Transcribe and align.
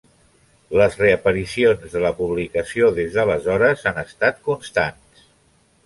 Les 0.79 0.95
reaparicions 1.01 1.85
de 1.93 2.01
la 2.05 2.11
publicació 2.23 2.91
des 2.99 3.19
d'aleshores 3.19 3.87
han 3.93 4.05
estat 4.09 4.45
constants. 4.51 5.27